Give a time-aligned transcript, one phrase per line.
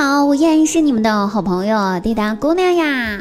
[0.00, 3.18] 好，我依然是你们的好朋友滴答姑娘呀。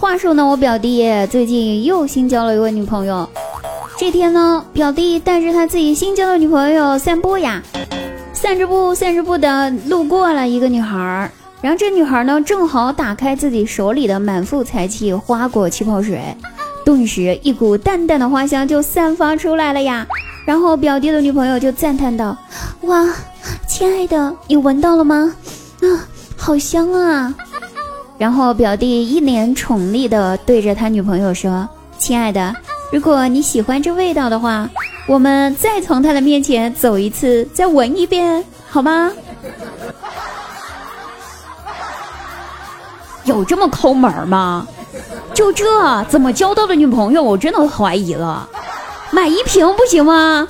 [0.00, 3.28] 话说呢，我表弟最近又新交了一位女朋友。
[3.98, 7.62] 这天呢，表弟带着他自己新交的女朋友散步呀，
[8.32, 16.34] 散着步，散着步的路过了一个女孩儿，然后这女孩呢正好打开自己手里的满腹才气花果气泡水，
[16.86, 20.06] 顿时一股淡淡的花香就散发出来了呀。
[20.46, 22.36] 然后表弟的女朋友就赞叹道
[22.82, 23.06] ：“哇，
[23.82, 25.34] 亲爱的，你闻到了吗？
[25.80, 27.34] 啊，好香啊！”
[28.16, 31.68] 然后表弟一脸宠溺的对着他女朋友说
[31.98, 32.54] ：“亲爱的。”
[32.92, 34.70] 如果你喜欢这味道的话，
[35.08, 39.10] 我们再从他的面前走一次，再闻一遍，好吗？
[43.24, 44.64] 有这么抠门吗？
[45.34, 47.20] 就这怎么交到的女朋友？
[47.20, 48.48] 我真的怀疑了。
[49.10, 50.46] 买一瓶不行吗？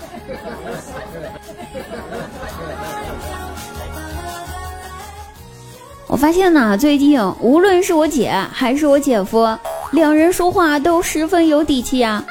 [6.22, 9.58] 发现呢，最近无论是我姐还是我姐夫。
[9.90, 12.24] 两人说话都十分有底气啊，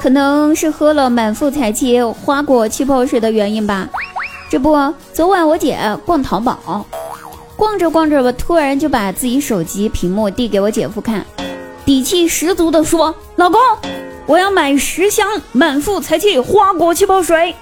[0.00, 3.86] 可能是喝了满腹才气花果气泡水的原因吧。
[4.48, 4.74] 这不，
[5.12, 6.86] 昨晚我姐逛淘宝，
[7.56, 11.22] 逛着逛着吧，突然就把自己手机屏幕递给我姐夫看，
[11.84, 13.60] 底气十足的说：“老公，
[14.24, 17.54] 我要买十箱满腹才气花果气泡水。”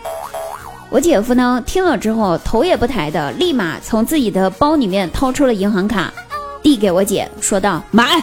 [0.94, 6.14] 我姐夫呢，听了之后头也不抬的，立马从自己的包里面掏出了银行卡，
[6.62, 8.22] 递给我姐，说道：“买。”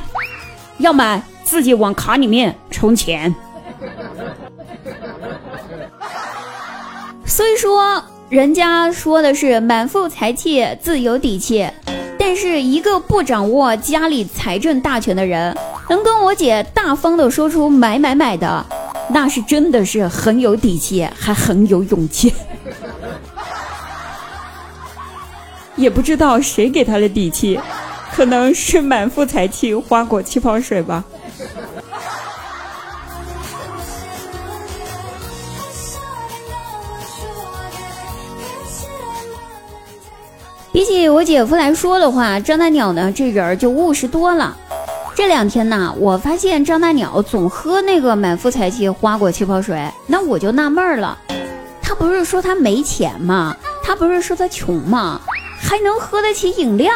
[0.80, 3.36] 要买自己往卡里面充钱。
[7.28, 11.70] 虽说人家说的是满腹财气自有底气，
[12.18, 15.54] 但是一个不掌握家里财政大权的人，
[15.90, 18.66] 能跟我姐大方的说出买买买的，
[19.14, 22.34] 那是真的是很有底气，还很有勇气。
[25.76, 27.60] 也不知道谁给他的底气。
[28.14, 31.02] 可能是满腹才气花果气泡水吧。
[40.74, 44.58] 比起我姐夫来说的话，张大鸟呢这人就务实多了。
[45.22, 51.16] 这两天呢，我发现张大鸟总喝那个满腹才气花果气泡水，那我就纳闷了。
[51.80, 53.56] 他不是说他没钱吗？
[53.84, 55.22] 他不是说他穷吗？
[55.62, 56.92] 还能喝得起饮料？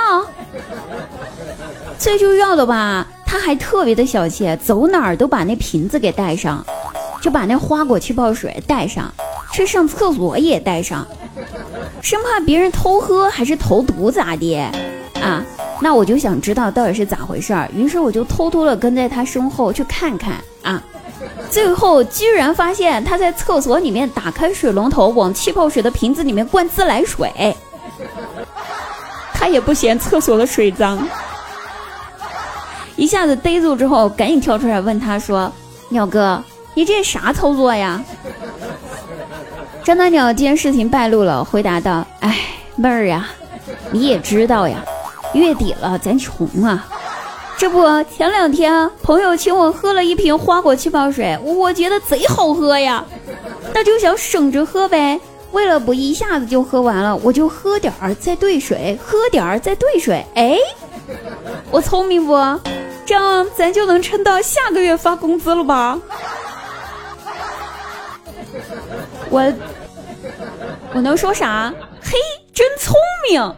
[1.99, 6.65] 最重要的吧，他还特别的小气，走哪儿都把那瓶子给带上，
[7.21, 9.13] 就把那花果气泡水带上，
[9.53, 11.07] 去上厕所也带上，
[12.01, 14.59] 生怕别人偷喝还是投毒咋的
[15.21, 15.45] 啊？
[15.81, 20.81] 那我就想知道到底是咋回事儿，于是我就偷偷的跟在他身后去看看啊，
[21.49, 27.55] 最后居然发现他在厕所里面打开水龙头，往气泡水的瓶子里面灌自来水，
[29.33, 31.07] 他也不嫌厕所的水脏。
[32.95, 35.51] 一下子逮住之后，赶紧跳出来问他说
[35.89, 36.41] ：“鸟哥，
[36.73, 38.01] 你这啥操作呀？”
[39.83, 42.39] 张大鸟见事情败露了，回答道：“哎，
[42.77, 43.27] 妹儿呀，
[43.91, 44.81] 你也知道呀，
[45.35, 46.87] 月底了，咱穷啊。
[47.57, 53.05] 这不，前两天朋友请我喝了一瓶花果气泡水，我觉得贼好喝呀，
[53.73, 55.19] 那就想省着喝呗。
[55.51, 60.25] 为了不一下子就喝完了，我就喝点儿再兑水，喝点儿再兑水。
[60.35, 60.57] 哎，
[61.71, 62.33] 我聪明不？”
[63.05, 65.97] 这样咱就能撑到下个月发工资了吧？
[69.29, 69.53] 我
[70.93, 71.71] 我能说啥？
[72.01, 72.17] 嘿，
[72.51, 72.95] 真聪
[73.29, 73.55] 明！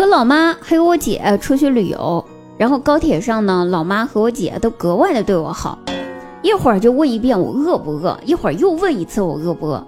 [0.00, 2.24] 和老妈还有我姐出去旅游，
[2.56, 5.78] 然后高铁上呢，老妈和我姐都格外的对我好，
[6.40, 9.86] 一会儿就问一遍我饿不饿，一会儿又问一次我饿不饿。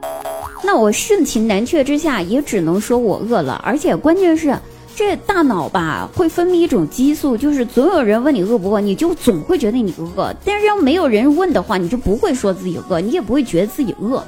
[0.65, 4.55] 那我盛情难却之下，也只能说我饿了，而且关键是
[4.95, 10.31] 这大脑吧会分泌一种激素，就是总有人问你饿不饿，你就总会觉得你饿。
[10.45, 14.23] 但是要没有人问的话，你就不会说自己饿，你也不会觉得自己饿。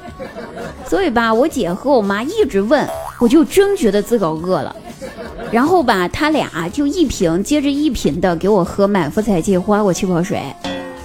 [0.87, 2.89] 所以吧，我姐和我妈一直问，
[3.19, 4.75] 我就真觉得自个饿了。
[5.55, 10.43] 然后吧，他俩就一瓶接着一瓶的给我喝满腹才气花果气泡水，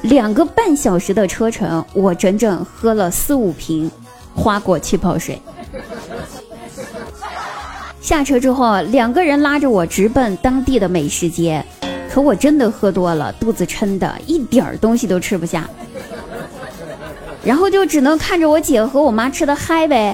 [0.03, 3.89] 两个半小时的车程，我整整喝了四五瓶。
[4.35, 5.41] 花果气泡水。
[8.03, 11.65] 下车之后，两个人拉着我直奔当地的美食街。
[12.13, 15.71] 可我真的喝多了，肚子撑的一点儿东西都吃不下。
[17.45, 20.13] 然后就只能看着我姐和我妈吃的嗨呗。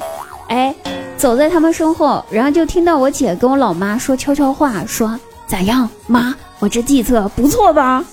[0.49, 0.75] 哎，
[1.17, 8.05] 走在他们身后，然后就听到我姐跟我老妈说悄悄话，说咋样，妈，我这计策不错吧？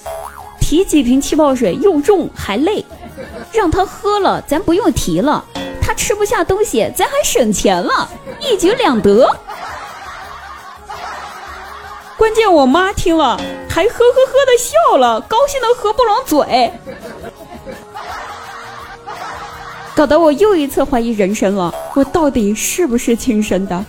[0.60, 2.84] 提几瓶气泡水又重还累，
[3.52, 5.44] 让他喝了，咱不用提了。
[5.82, 8.10] 他吃不下东西，咱还省钱了，
[8.40, 9.30] 一举两得。
[12.18, 13.36] 关键我妈听了
[13.70, 16.72] 还呵呵呵的笑了，高兴的合不拢嘴，
[19.96, 23.86] 搞得我又一次怀疑人生了，我到底是不是亲生的？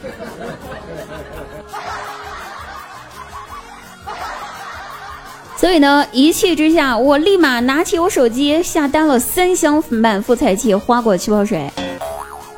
[5.56, 11.70] 所以呢，一气之下，我立马拿起我手机下单了三箱满腹才气花果气泡水，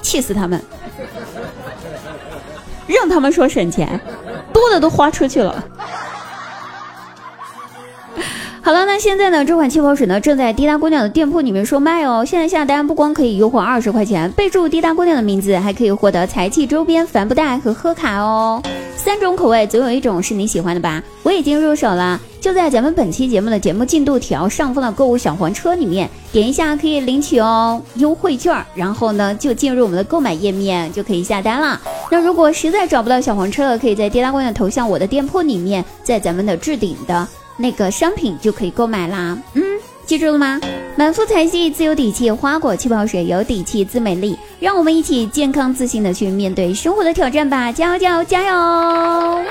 [0.02, 0.60] 气死他们，
[2.88, 4.00] 让他们说省钱，
[4.52, 5.64] 多的都花出去了。
[8.66, 12.24] 好了，那现在呢，这款气泡水呢正在滴答姑娘的店铺里面售卖哦。
[12.24, 18.60] 现在下单不光可以优惠二十块钱，备注滴答姑娘的名字，还可以获得财气周边帆布袋和贺卡哦。
[18.96, 21.00] 三种口味，总有一种是你喜欢的吧？
[21.22, 31.80] 我已经入手了，就在咱们本期节目的节目进度条上方的购物小黄车里面点一下可以领取哦优惠券，然后呢就进入我们的购买页面就可以下单了。
[32.10, 37.28] 那如果实在找不到小黄车了，可以在滴答姑娘头像我的店铺里面，在咱们的置顶的。
[37.56, 39.62] 那个商品就可以购买啦，嗯，
[40.04, 40.60] 记住了吗？
[40.96, 47.70] 满腹才气，自有底气，花果气泡水有底气，自美丽，让我们一起健康自信的去面对生活的挑战吧！
[47.70, 49.44] 加油，加油，加油！